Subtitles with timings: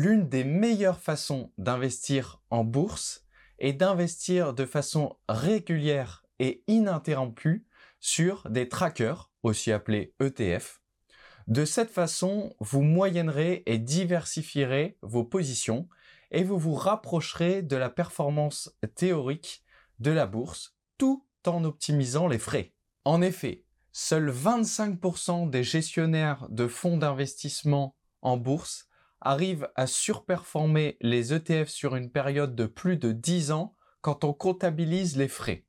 [0.00, 3.26] L'une des meilleures façons d'investir en bourse
[3.58, 7.66] est d'investir de façon régulière et ininterrompue
[7.98, 10.80] sur des trackers, aussi appelés ETF.
[11.48, 15.88] De cette façon, vous moyennerez et diversifierez vos positions
[16.30, 19.64] et vous vous rapprocherez de la performance théorique
[19.98, 22.72] de la bourse tout en optimisant les frais.
[23.04, 28.87] En effet, seuls 25% des gestionnaires de fonds d'investissement en bourse
[29.20, 34.32] arrivent à surperformer les ETF sur une période de plus de 10 ans quand on
[34.32, 35.64] comptabilise les frais.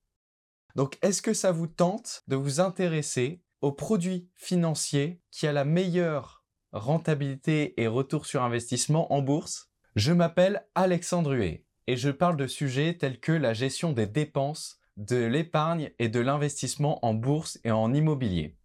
[0.76, 5.66] Donc est-ce que ça vous tente de vous intéresser aux produits financiers qui a la
[5.66, 9.72] meilleure rentabilité et retour sur investissement en bourse?
[9.96, 14.80] Je m'appelle Alexandre Huet et je parle de sujets tels que la gestion des dépenses,
[14.96, 18.56] de l'épargne et de l'investissement en bourse et en immobilier.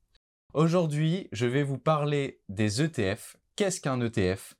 [0.53, 4.55] Aujourd'hui, je vais vous parler des ETF, qu'est-ce qu'un ETF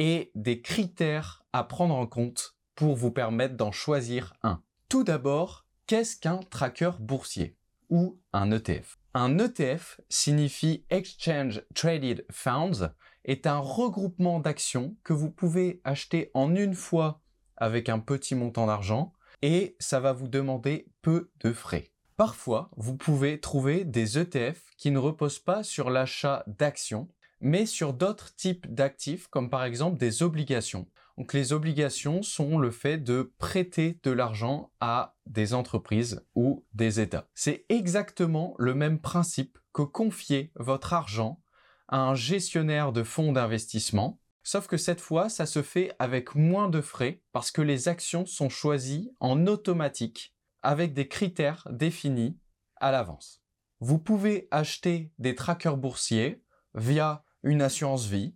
[0.00, 4.62] et des critères à prendre en compte pour vous permettre d'en choisir un.
[4.88, 7.58] Tout d'abord, qu'est-ce qu'un tracker boursier
[7.90, 12.94] ou un ETF Un ETF signifie Exchange Traded Funds,
[13.26, 17.20] est un regroupement d'actions que vous pouvez acheter en une fois
[17.58, 21.92] avec un petit montant d'argent et ça va vous demander peu de frais.
[22.16, 27.10] Parfois, vous pouvez trouver des ETF qui ne reposent pas sur l'achat d'actions,
[27.40, 30.86] mais sur d'autres types d'actifs, comme par exemple des obligations.
[31.18, 37.00] Donc les obligations sont le fait de prêter de l'argent à des entreprises ou des
[37.00, 37.28] États.
[37.34, 41.42] C'est exactement le même principe que confier votre argent
[41.88, 46.68] à un gestionnaire de fonds d'investissement Sauf que cette fois, ça se fait avec moins
[46.68, 52.38] de frais parce que les actions sont choisies en automatique avec des critères définis
[52.76, 53.42] à l'avance.
[53.80, 56.42] Vous pouvez acheter des trackers boursiers
[56.74, 58.34] via une assurance vie,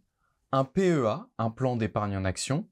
[0.53, 2.69] un PEA, un plan d'épargne en action,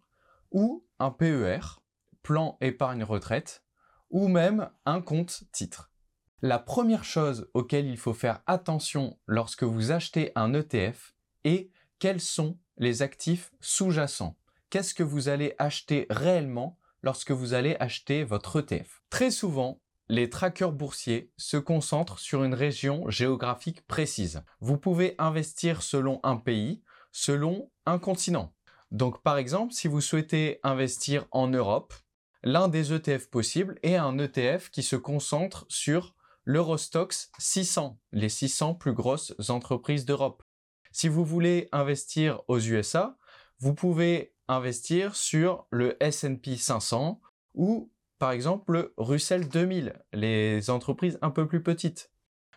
[0.50, 1.80] ou un PER,
[2.22, 3.64] plan épargne retraite,
[4.10, 5.90] ou même un compte titre.
[6.42, 11.14] La première chose auquel il faut faire attention lorsque vous achetez un ETF
[11.44, 14.36] est quels sont les actifs sous-jacents.
[14.70, 20.30] Qu'est-ce que vous allez acheter réellement lorsque vous allez acheter votre ETF Très souvent, les
[20.30, 24.42] trackers boursiers se concentrent sur une région géographique précise.
[24.60, 26.82] Vous pouvez investir selon un pays,
[27.12, 28.54] selon un continent.
[28.90, 31.94] Donc par exemple, si vous souhaitez investir en Europe,
[32.42, 36.14] l'un des ETF possibles est un ETF qui se concentre sur
[36.44, 40.42] l'Eurostox 600, les 600 plus grosses entreprises d'Europe.
[40.90, 43.16] Si vous voulez investir aux USA,
[43.60, 47.20] vous pouvez investir sur le S&P 500
[47.54, 47.91] ou
[48.22, 52.12] par exemple le Russell 2000, les entreprises un peu plus petites.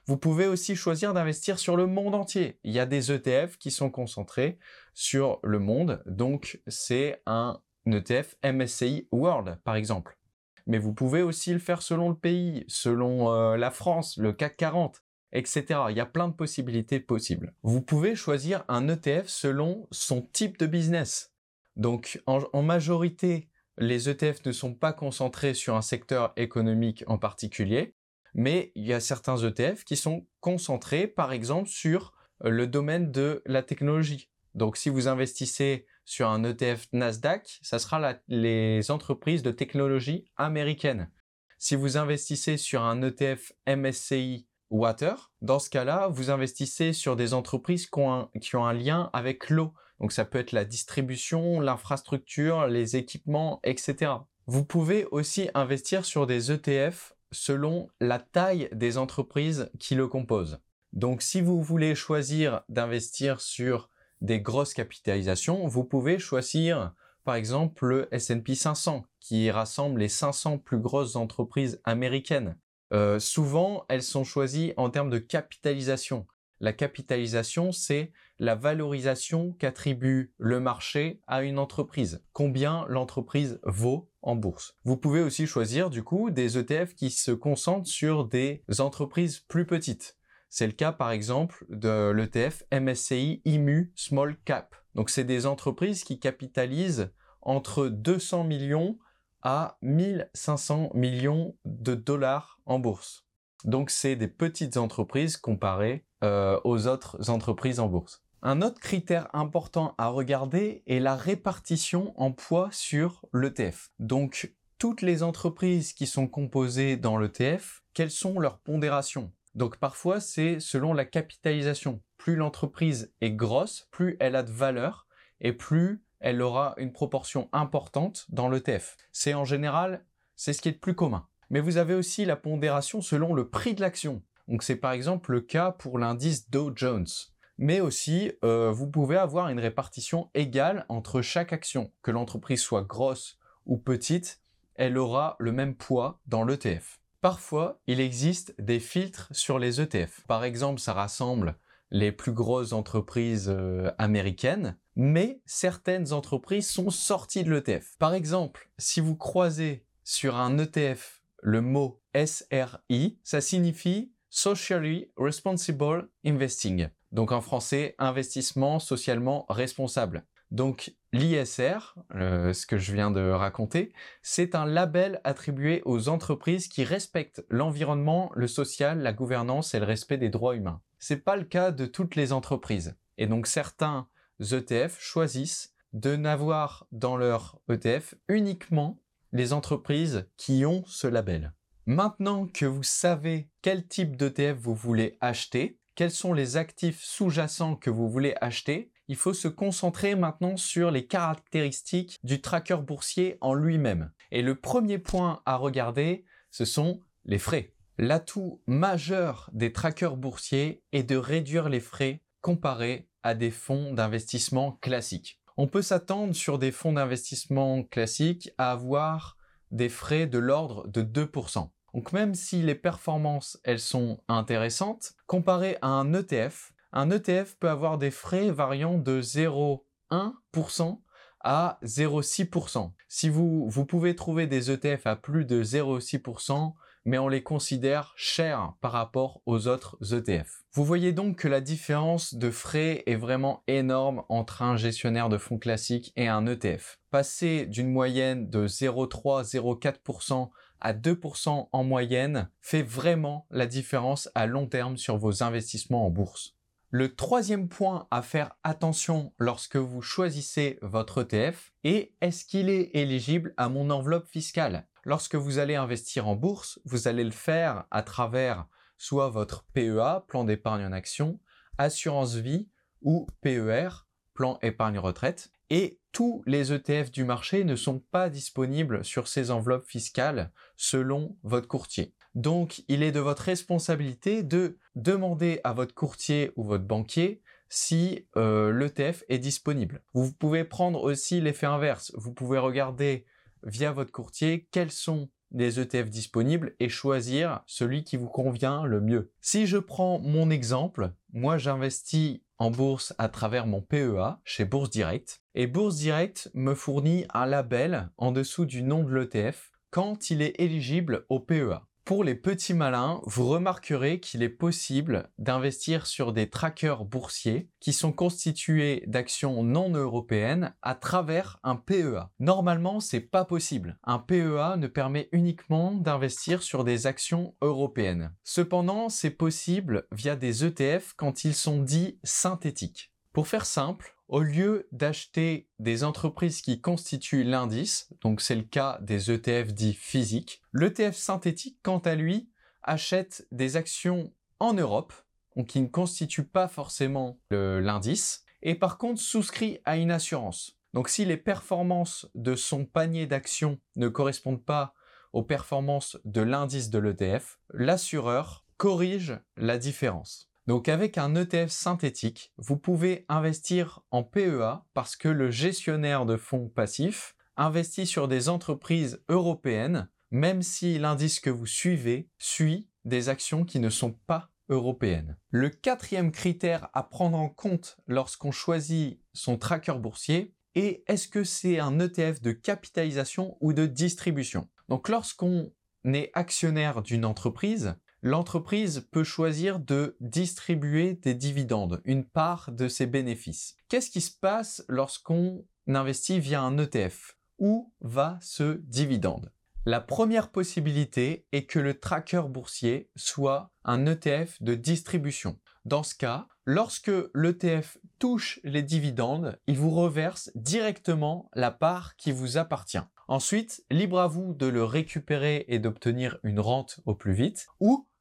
[0.05, 2.59] Vous pouvez aussi choisir d'investir sur le monde entier.
[2.63, 4.59] Il y a des ETF qui sont concentrés
[4.93, 10.19] sur le monde, donc c'est un ETF MSCI World par exemple.
[10.67, 14.57] Mais vous pouvez aussi le faire selon le pays, selon euh, la France, le CAC
[14.57, 15.79] 40 etc.
[15.89, 17.55] Il y a plein de possibilités possibles.
[17.63, 21.33] Vous pouvez choisir un ETF selon son type de business.
[21.75, 27.95] Donc en, majorité, les ETF ne sont pas concentrés sur un secteur économique en particulier,
[28.33, 33.41] mais il y a certains ETF qui sont concentrés par exemple sur le domaine de
[33.45, 34.29] la technologie.
[34.53, 41.09] Donc si vous investissez sur un ETF Nasdaq, ça sera les entreprises de technologie américaines.
[41.57, 45.31] Si vous investissez sur un ETF MSCI water.
[45.41, 49.73] Dans ce cas-là, vous investissez sur des entreprises qui ont un, lien avec l'eau.
[50.00, 54.11] Donc ça peut être la distribution, l'infrastructure, les équipements, etc.
[54.47, 60.59] Vous pouvez aussi investir sur des ETF selon la taille des entreprises qui le composent.
[60.94, 63.89] Donc si vous voulez choisir d'investir sur
[64.22, 70.59] des grosses capitalisations, vous pouvez choisir par exemple le S&P 500 qui rassemble les 500
[70.59, 72.57] plus grosses entreprises américaines.
[72.94, 76.28] Euh, souvent, elles sont choisies en termes de capitalisation.
[76.59, 82.23] La capitalisation, c'est la valorisation qu'attribue le marché à une entreprise.
[82.34, 84.78] Combien l'entreprise vaut en bourse.
[84.84, 89.66] Vous pouvez aussi choisir du coup des ETF qui se concentrent sur des entreprises plus
[89.66, 90.17] petites.
[90.49, 94.76] C'est le cas par exemple de l'ETF MSCI IMU Small Cap.
[94.96, 97.11] Donc c'est des entreprises qui capitalisent
[97.41, 98.97] entre 200 millions
[99.43, 103.28] à 1500 millions de dollars en bourse.
[103.64, 108.24] Donc c'est des petites entreprises comparées euh, aux autres entreprises en bourse.
[108.41, 113.91] Un autre critère important à regarder est la répartition en poids sur l'ETF.
[113.99, 119.32] Donc toutes les entreprises qui sont composées dans l'ETF, quelles sont leurs pondérations?
[119.55, 122.02] Donc parfois c'est selon la capitalisation.
[122.17, 125.08] Plus l'entreprise est grosse, plus elle a de valeur
[125.40, 128.97] et plus elle aura une proportion importante dans l'ETF.
[129.11, 130.05] C'est en général,
[130.35, 131.28] c'est ce qui est le plus commun.
[131.49, 134.23] Mais vous avez aussi la pondération selon le prix de l'action.
[134.47, 137.08] Donc c'est par exemple le cas pour l'indice Dow Jones.
[137.57, 141.91] Mais aussi, euh, vous pouvez avoir une répartition égale entre chaque action.
[142.02, 144.41] Que l'entreprise soit grosse ou petite,
[144.75, 146.99] elle aura le même poids dans l'ETF.
[147.22, 150.25] Parfois, il existe des filtres sur les ETF.
[150.28, 151.57] Par exemple, ça rassemble
[151.91, 157.96] les plus grosses entreprises euh, américaines, mais certaines entreprises sont sorties de l'ETF.
[157.99, 166.09] Par exemple, si vous croisez sur un ETF le mot SRI, ça signifie Socially Responsible
[166.25, 166.90] Investing.
[167.16, 170.26] Donc en français, investissement socialement responsable.
[170.52, 176.67] Donc l'ISR, euh, ce que je viens de raconter, c'est un label attribué aux entreprises
[176.67, 180.82] qui respectent l'environnement, le social, la gouvernance et le respect des droits humains.
[181.00, 182.97] C'est pas le cas de toutes les entreprises.
[183.17, 184.09] Et donc certains
[184.41, 189.00] ETF choisissent de n'avoir dans leur ETF uniquement
[189.32, 191.53] les entreprises qui ont ce label.
[191.85, 197.75] Maintenant que vous savez quel type d'ETF vous voulez acheter, quels sont les actifs sous-jacents
[197.75, 203.37] que vous voulez acheter, il faut se concentrer maintenant sur les caractéristiques du tracker boursier
[203.41, 204.11] en lui-même.
[204.31, 207.73] Et le premier point à regarder, ce sont les frais.
[207.97, 214.73] L'atout majeur des trackers boursiers est de réduire les frais comparés à des fonds d'investissement
[214.73, 215.39] classiques.
[215.57, 219.37] On peut s'attendre sur des fonds d'investissement classiques à avoir
[219.71, 221.69] des frais de l'ordre de 2%.
[221.95, 227.69] Donc même si les performances, elles sont intéressantes, comparé à un ETF, un ETF peut
[227.69, 231.01] avoir des frais variant de 0,1%
[231.39, 232.91] à 0,6%.
[233.07, 236.73] Si vous, vous pouvez trouver des ETF à plus de 0,6%,
[237.05, 240.65] mais on les considère chers par rapport aux autres ETF.
[240.73, 245.37] Vous voyez donc que la différence de frais est vraiment énorme entre un gestionnaire de
[245.37, 246.99] fonds classique et un ETF.
[247.09, 250.49] Passer d'une moyenne de 0,3-0,4%
[250.81, 256.10] à 2% en moyenne fait vraiment la différence à long terme sur vos investissements en
[256.10, 256.55] bourse.
[256.89, 262.91] Le troisième point à faire attention lorsque vous choisissez votre ETF est est-ce qu'il est
[262.93, 264.88] éligible à mon enveloppe fiscale?
[265.03, 268.65] Lorsque vous allez investir en bourse, vous allez le faire à travers
[268.98, 271.39] soit votre PEA, plan d'épargne en action,
[271.77, 272.69] assurance vie
[273.01, 273.89] ou PER,
[274.33, 275.51] plan épargne retraite.
[275.70, 281.38] Et tous les ETF du marché ne sont pas disponibles sur ces enveloppes fiscales selon
[281.44, 282.13] votre courtier.
[282.36, 288.27] Donc, il est de votre responsabilité de demander à votre courtier ou votre banquier si
[288.38, 290.03] euh, l'ETF est disponible.
[290.13, 292.12] Vous pouvez prendre aussi l'effet inverse.
[292.15, 293.25] Vous pouvez regarder
[293.63, 299.01] via votre courtier quels sont les ETF disponibles et choisir celui qui vous convient le
[299.01, 299.32] mieux.
[299.41, 304.89] Si je prends mon exemple, moi j'investis en bourse à travers mon PEA chez Bourse
[304.89, 310.29] Direct et Bourse Direct me fournit un label en dessous du nom de l'ETF quand
[310.29, 311.81] il est éligible au PEA.
[312.05, 317.93] Pour les petits malins, vous remarquerez qu'il est possible d'investir sur des trackers boursiers qui
[317.93, 322.29] sont constitués d'actions non européennes à travers un PEA.
[322.38, 323.98] Normalement, c'est pas possible.
[324.03, 328.36] Un PEA ne permet uniquement d'investir sur des actions européennes.
[328.43, 333.12] Cependant, c'est possible via des ETF quand ils sont dits synthétiques.
[333.33, 338.98] Pour faire simple, au lieu d'acheter des entreprises qui constituent l'indice, donc c'est le cas
[339.01, 342.50] des ETF dits physiques, l'ETF synthétique, quant à lui,
[342.84, 345.13] achète des actions en Europe,
[345.55, 350.77] donc qui ne constituent pas forcément l'indice, et par contre souscrit à une assurance.
[350.94, 354.94] Donc si les performances de son panier d'actions ne correspondent pas
[355.34, 360.50] aux performances de l'indice de l'ETF, l'assureur corrige la différence.
[360.67, 366.38] Donc avec un ETF synthétique, vous pouvez investir en PEA parce que le gestionnaire de
[366.38, 373.29] fonds passifs investit sur des entreprises européennes, même si l'indice que vous suivez suit des
[373.29, 375.38] actions qui ne sont pas européennes.
[375.50, 381.43] Le quatrième critère à prendre en compte lorsqu'on choisit son tracker boursier est est-ce que
[381.43, 384.67] c'est un ETF de capitalisation ou de distribution?
[384.89, 385.72] Donc lorsqu'on
[386.05, 387.95] est actionnaire d'une entreprise,
[388.25, 393.77] l'entreprise peut choisir de distribuer des dividendes, une part de ses bénéfices.
[393.88, 399.51] Qu'est-ce qui se passe lorsqu'on investit via un ETF Où va ce dividende?
[399.86, 405.60] La première possibilité est que le tracker boursier soit un ETF de distribution.
[405.86, 412.32] Dans ce cas, lorsque l'ETF touche les dividendes, il vous reverse directement la part qui
[412.32, 412.98] vous appartient.
[413.27, 417.67] Ensuite, libre à vous de le récupérer et d'obtenir une rente au plus vite,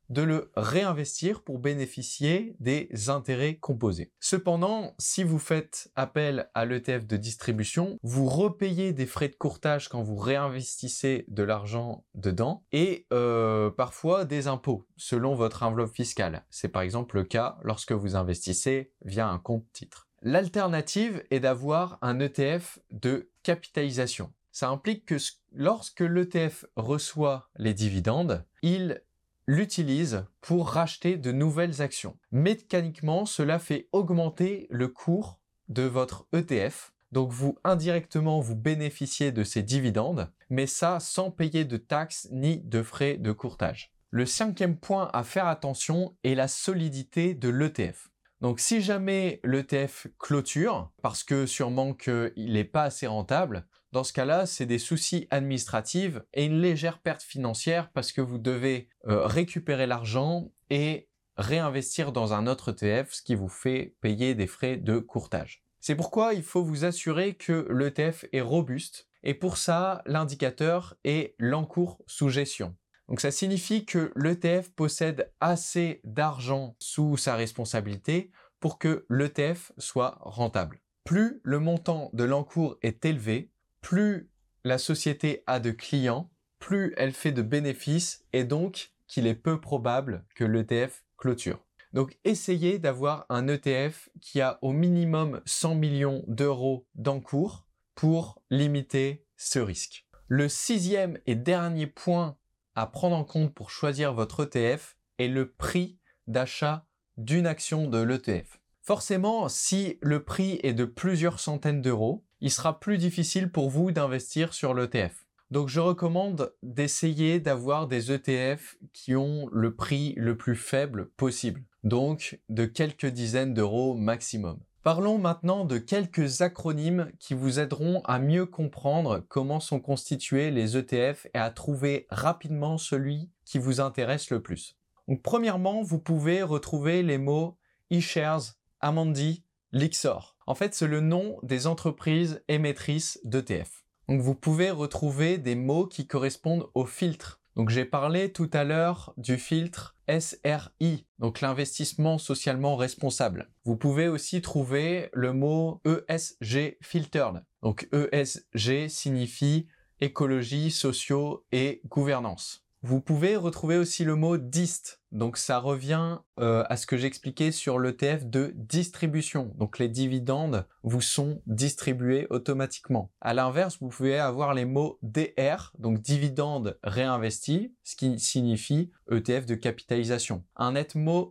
[0.09, 4.13] de le réinvestir pour bénéficier des intérêts composés.
[4.21, 9.89] Cependant, si vous faites appel à l'ETF de distribution, vous repayez des frais de courtage
[9.89, 16.45] quand vous réinvestissez de l'argent dedans et euh, parfois des impôts selon votre enveloppe fiscale.
[16.51, 20.09] C'est par exemple le cas lorsque vous investissez via un compte titre.
[20.23, 24.33] L'alternative est d'avoir un ETF de capitalisation.
[24.53, 25.17] Ça implique que
[25.53, 29.03] lorsque l'ETF reçoit les dividendes, il
[29.47, 32.19] l'utilise pour racheter de nouvelles actions.
[32.33, 36.93] Mécaniquement, cela fait augmenter le cours de votre ETF.
[37.13, 42.59] Donc vous indirectement vous bénéficiez de ces dividendes, mais ça sans payer de taxes ni
[42.59, 43.93] de frais de courtage.
[44.11, 48.11] Le cinquième point à faire attention est la solidité de l'ETF.
[48.45, 54.13] Donc si jamais l'ETF clôture, parce que sûrement qu'il n'est pas assez rentable, dans ce
[54.13, 59.25] cas-là, c'est des soucis administratifs et une légère perte financière parce que vous devez euh,
[59.25, 61.09] récupérer l'argent et
[61.39, 65.65] réinvestir dans un autre ETF, ce qui vous fait payer des frais de courtage.
[65.81, 71.35] C'est pourquoi il faut vous assurer que l'ETF est robuste et pour ça, l'indicateur est
[71.39, 72.77] l'encours sous gestion.
[73.09, 78.31] Donc ça signifie que l'ETF possède assez d'argent sous sa responsabilité
[78.61, 80.81] pour que l'ETF soit rentable.
[81.05, 83.51] Plus le montant de l'encours est élevé,
[83.83, 84.31] plus
[84.65, 89.61] la société a de clients, plus elle fait de bénéfices et donc qu'il est peu
[89.61, 91.65] probable que l'ETF clôture.
[91.93, 99.27] Donc essayez d'avoir un ETF qui a au minimum 100 millions d'euros d'encours pour limiter
[99.37, 100.07] ce risque.
[100.27, 102.37] Le sixième et dernier point
[102.75, 107.99] à prendre en compte pour choisir votre ETF est le prix d'achat d'une action de
[107.99, 108.61] l'ETF.
[108.83, 113.93] Forcément, si le prix est de plusieurs centaines d'euros, il sera plus difficile pour vous
[113.93, 115.25] d'investir sur l'ETF.
[115.51, 121.63] Donc je recommande d'essayer d'avoir des ETF qui ont le prix le plus faible possible,
[121.85, 124.59] donc de quelques dizaines d'euros maximum.
[124.85, 130.77] Parlons maintenant de quelques acronymes qui vous aideront à mieux comprendre comment sont constitués les
[130.77, 134.77] ETF et à trouver rapidement celui qui vous intéresse le plus.
[135.09, 137.57] Donc premièrement, vous pouvez retrouver les mots
[137.91, 138.43] eShares,
[138.81, 140.37] Amundi, Lixor.
[140.47, 143.87] En fait, c'est le nom des entreprises émettrices d'ETF.
[144.11, 147.41] Donc vous pouvez retrouver des mots qui correspondent au filtre.
[147.57, 153.49] Donc j'ai parlé tout à l'heure du filtre SRI, donc l'investissement socialement responsable.
[153.65, 157.45] Vous pouvez aussi trouver le mot ESG filtered.
[157.63, 159.69] Donc ESG signifie
[160.01, 162.64] écologie, sociaux et gouvernance.
[162.87, 165.01] Vous pouvez retrouver aussi le mot dist.
[165.11, 169.55] Donc ça revient euh, à ce que j'expliquais sur l'ETF de distribution.
[169.57, 173.11] Donc les dividendes vous sont distribués automatiquement.
[173.23, 179.47] À l'inverse, vous pouvez avoir les mots DR, donc dividendes réinvestis, ce qui signifie ETF
[179.47, 180.45] de capitalisation.
[180.57, 180.75] Un,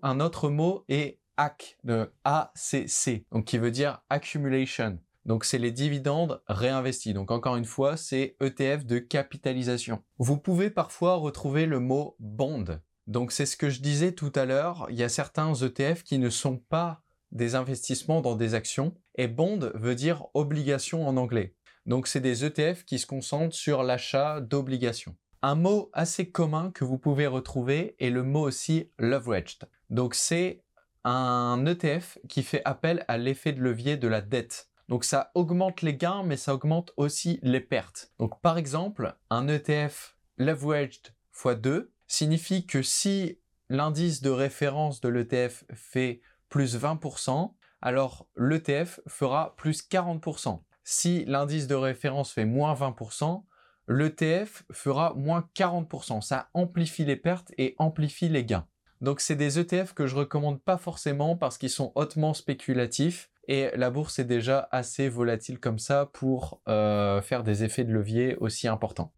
[0.01, 1.77] un autre mot est AC,
[2.23, 4.97] ACC, donc qui veut dire accumulation.
[5.25, 7.13] Donc c'est les dividendes réinvestis.
[7.13, 10.03] Donc encore une fois, c'est ETF de capitalisation.
[10.17, 12.65] Vous pouvez parfois retrouver le mot bond.
[13.07, 16.19] Donc c'est ce que je disais tout à l'heure, il y a certains ETF qui
[16.19, 17.01] ne sont pas
[17.31, 21.55] des investissements dans des actions et bond veut dire obligation en anglais.
[21.85, 25.15] Donc c'est des ETF qui se concentrent sur l'achat d'obligations.
[25.41, 29.67] Un mot assez commun que vous pouvez retrouver est le mot aussi leveraged.
[29.89, 30.63] Donc c'est
[31.03, 34.69] un ETF qui fait appel à l'effet de levier de la dette.
[34.89, 38.11] Donc ça augmente les gains, mais ça augmente aussi les pertes.
[38.19, 45.65] Donc par exemple, un ETF leveraged x2 signifie que si l'indice de référence de l'ETF
[45.73, 50.61] fait plus 20%, alors l'ETF fera plus 40%.
[50.83, 53.43] Si l'indice de référence fait moins 20%,
[53.87, 56.21] l'ETF fera moins 40%.
[56.21, 58.67] Ça amplifie les pertes et amplifie les gains.
[59.01, 63.69] Donc c'est des ETF que je recommande pas forcément parce qu'ils sont hautement spéculatifs et
[63.75, 68.35] la bourse est déjà assez volatile comme ça pour euh, faire des effets de levier
[68.37, 69.13] aussi importants.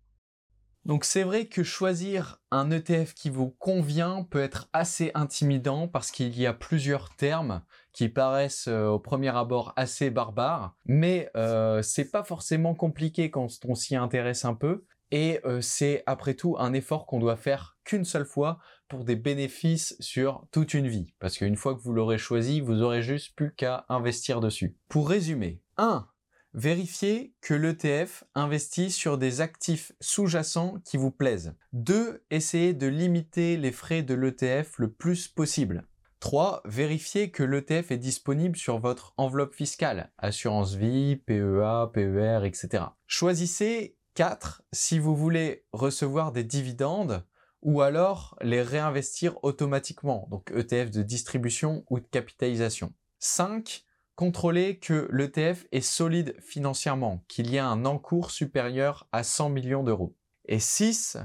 [0.85, 6.11] Donc c'est vrai que choisir un ETF qui vous convient peut être assez intimidant parce
[6.11, 11.81] qu'il y a plusieurs termes qui paraissent euh, au premier abord assez barbares, mais euh,
[11.81, 16.55] c'est pas forcément compliqué quand on s'y intéresse un peu et euh, c'est après tout
[16.59, 21.13] un effort qu'on doit faire qu'une seule fois pour des bénéfices sur toute une vie.
[21.19, 24.75] Parce qu'une fois que vous l'aurez choisi, vous aurez juste plus qu'à investir dessus.
[24.89, 26.07] Pour résumer, 1.
[26.53, 31.53] Vérifiez que l'ETF investit sur des actifs sous-jacents qui vous plaisent.
[31.73, 32.23] 2.
[32.31, 35.85] Essayez de limiter les frais de l'ETF le plus possible.
[36.21, 36.61] 3.
[36.65, 42.85] Vérifiez que l'ETF est disponible sur votre enveloppe fiscale, assurance vie, PEA, PER, etc.
[43.05, 44.63] Choisissez 4.
[44.71, 47.25] Si vous voulez recevoir des dividendes,
[47.61, 52.93] ou alors les réinvestir automatiquement, donc ETF de distribution ou de capitalisation.
[53.19, 53.83] 5.
[54.15, 59.83] Contrôler que l'ETF est solide financièrement, qu'il y a un encours supérieur à 100 millions
[59.83, 60.15] d'euros.
[60.45, 61.17] Et 6.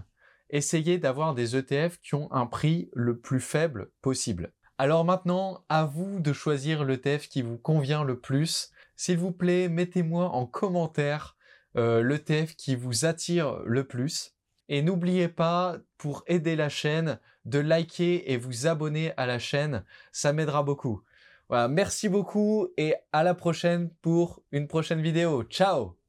[0.49, 4.52] Essayez d'avoir des ETF qui ont un prix le plus faible possible.
[4.78, 8.73] Alors maintenant, à vous de choisir l'ETF qui vous convient le plus.
[8.97, 11.37] S'il vous plaît, mettez-moi en commentaire
[11.77, 14.35] euh, l'ETF qui vous attire le plus.
[14.69, 19.85] Et n'oubliez pas, pour aider la chaîne, de liker et vous abonner à la chaîne.
[20.12, 21.03] Ça m'aidera beaucoup.
[21.49, 25.43] Voilà, merci beaucoup et à la prochaine pour une prochaine vidéo.
[25.45, 26.00] Ciao